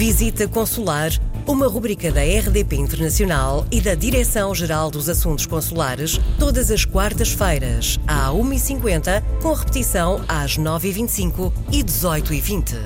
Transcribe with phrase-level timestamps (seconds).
[0.00, 1.10] Visita Consular,
[1.46, 8.30] uma rubrica da RDP Internacional e da Direção-Geral dos Assuntos Consulares, todas as quartas-feiras, à
[8.30, 12.76] 1h50, com repetição às 9h25 e 18h20.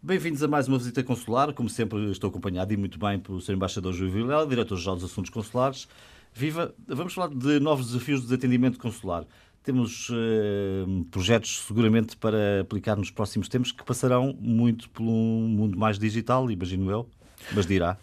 [0.00, 1.52] Bem-vindos a mais uma visita consular.
[1.52, 3.54] Como sempre, estou acompanhado e muito bem pelo Sr.
[3.54, 5.88] Embaixador Júlio Vilela, Diretor-Geral dos Assuntos Consulares.
[6.32, 6.72] Viva!
[6.86, 9.26] Vamos falar de novos desafios de atendimento consular.
[9.62, 15.78] Temos uh, projetos seguramente para aplicar nos próximos tempos que passarão muito por um mundo
[15.78, 17.08] mais digital, imagino eu,
[17.52, 17.96] mas dirá.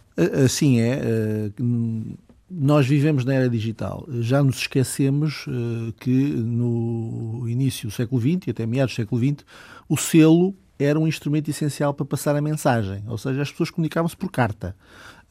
[0.44, 1.52] Assim é.
[1.59, 2.17] Uh,
[2.52, 4.08] nós vivemos na era digital.
[4.22, 5.45] Já nos esquecemos
[6.00, 9.45] que no início do século XX e até meados do século XX
[9.88, 14.16] o selo era um instrumento essencial para passar a mensagem, ou seja, as pessoas comunicavam-se
[14.16, 14.76] por carta.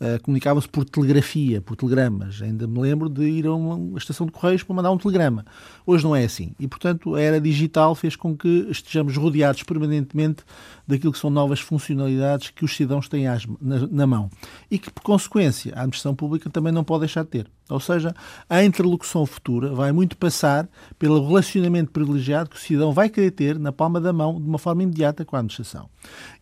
[0.00, 2.40] Uh, comunicavam-se por telegrafia, por telegramas.
[2.40, 5.44] Ainda me lembro de ir a uma estação de correios para mandar um telegrama.
[5.84, 6.52] Hoje não é assim.
[6.60, 10.44] E, portanto, a era digital fez com que estejamos rodeados permanentemente
[10.86, 13.24] daquilo que são novas funcionalidades que os cidadãos têm
[13.60, 14.30] na, na mão.
[14.70, 17.50] E que, por consequência, a administração pública também não pode deixar de ter.
[17.68, 18.14] Ou seja,
[18.48, 20.66] a interlocução futura vai muito passar
[20.98, 24.58] pelo relacionamento privilegiado que o cidadão vai querer ter na palma da mão de uma
[24.58, 25.88] forma imediata com a administração.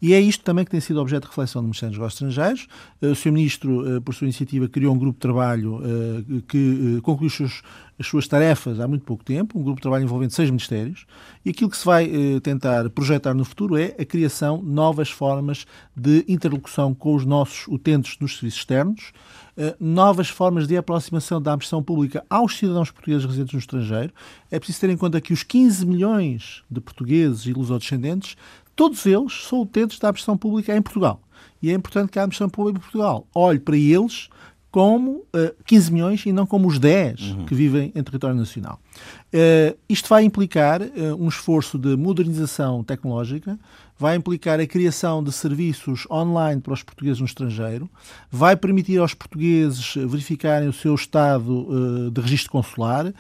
[0.01, 2.69] E é isto também que tem sido objeto de reflexão do Ministério dos Negócios Estrangeiros.
[3.03, 3.33] Eh, o Sr.
[3.33, 7.63] Ministro, eh, por sua iniciativa, criou um grupo de trabalho eh, que concluiu os seus
[7.99, 11.07] as suas tarefas há muito pouco tempo, um grupo de trabalho envolvendo seis ministérios,
[11.45, 15.11] e aquilo que se vai eh, tentar projetar no futuro é a criação de novas
[15.11, 19.13] formas de interlocução com os nossos utentes nos serviços externos,
[19.57, 24.13] eh, novas formas de aproximação da administração pública aos cidadãos portugueses residentes no estrangeiro.
[24.51, 28.37] É preciso ter em conta que os 15 milhões de portugueses e lusodescendentes,
[28.77, 31.21] todos eles são utentes da administração pública em Portugal.
[31.63, 34.29] E é importante que a administração pública de Portugal olhe para eles
[34.71, 37.47] como uh, eh, 15 milhões e não como os 10 uhum.
[37.47, 38.79] que vivem em território nacional.
[39.27, 40.87] Uh, isto vai implicar uh,
[41.19, 43.59] um esforço de modernização tecnológica,
[43.99, 47.91] vai implicar a criação de serviços online para os portugueses no estrangeiro,
[48.31, 53.13] vai permitir aos portugueses verificarem o seu estado uh, de registro consular,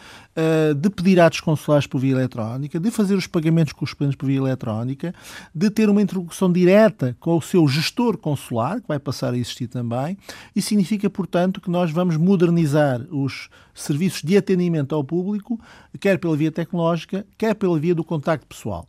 [0.76, 5.14] de pedir atos consulares por via eletrónica, de fazer os pagamentos correspondentes por via eletrónica,
[5.54, 9.66] de ter uma introdução direta com o seu gestor consular, que vai passar a existir
[9.66, 10.18] também,
[10.54, 15.58] e significa, portanto, que nós vamos modernizar os serviços de atendimento ao público,
[16.00, 18.88] quer pela via tecnológica, quer pela via do contacto pessoal.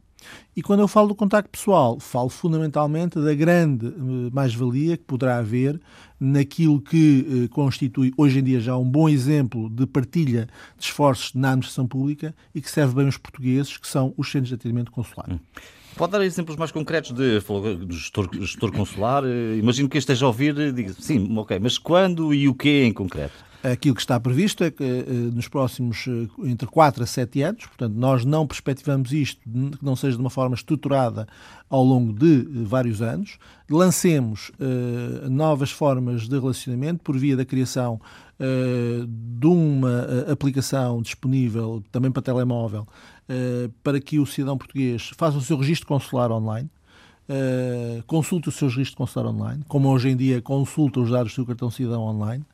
[0.55, 5.37] E quando eu falo do contacto pessoal, falo fundamentalmente da grande eh, mais-valia que poderá
[5.37, 5.79] haver
[6.19, 11.33] naquilo que eh, constitui hoje em dia já um bom exemplo de partilha de esforços
[11.35, 14.91] na administração pública e que serve bem aos portugueses, que são os centros de atendimento
[14.91, 15.31] consular.
[15.31, 15.39] Hum.
[15.95, 19.23] Pode dar exemplos mais concretos de do gestor, gestor consular?
[19.23, 22.83] Eh, imagino que esteja a ouvir e diga sim, ok, mas quando e o que
[22.83, 23.45] em concreto?
[23.71, 27.65] Aquilo que está previsto é que eh, nos próximos eh, entre 4 a 7 anos,
[27.65, 31.27] portanto, nós não perspectivamos isto que não seja de uma forma estruturada
[31.69, 33.37] ao longo de eh, vários anos,
[33.69, 37.99] lancemos uh, novas formas de relacionamento por via da criação
[38.39, 42.87] uh, de uma aplicação disponível também para telemóvel
[43.27, 46.69] uh, para que o cidadão português faça o seu registro consular online.
[48.05, 51.45] Consulte o seu registro consular online, como hoje em dia consulta os dados do seu
[51.45, 52.45] cartão cidadão online,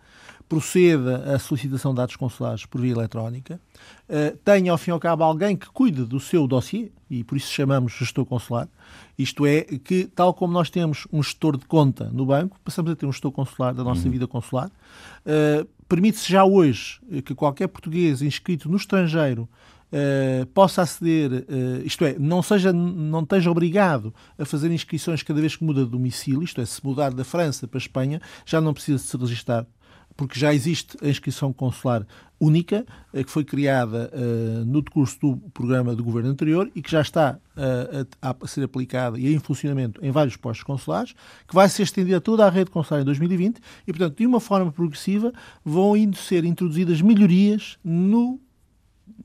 [0.53, 3.59] proceda à solicitação de dados consulares por via eletrónica,
[4.07, 7.35] uh, tenha ao fim e ao cabo alguém que cuide do seu dossiê, e por
[7.35, 8.69] isso chamamos gestor consular,
[9.17, 12.95] isto é, que tal como nós temos um gestor de conta no banco, passamos a
[12.95, 14.11] ter um gestor consular da nossa uhum.
[14.11, 19.49] vida consular, uh, permite-se já hoje que qualquer português inscrito no estrangeiro
[19.93, 25.39] Uh, possa aceder, uh, isto é, não, seja, não esteja obrigado a fazer inscrições cada
[25.39, 28.59] vez que muda de domicílio, isto é, se mudar da França para a Espanha, já
[28.59, 29.67] não precisa de se registrar
[30.15, 32.05] porque já existe a inscrição consular
[32.39, 36.91] única, eh, que foi criada uh, no decurso do programa do governo anterior e que
[36.91, 41.13] já está uh, a, a, ser aplicada e em funcionamento em vários postos consulares,
[41.47, 44.41] que vai ser estendida a toda a rede consular em 2020 e, portanto, de uma
[44.41, 45.31] forma progressiva
[45.63, 48.39] vão indo ser introduzidas melhorias no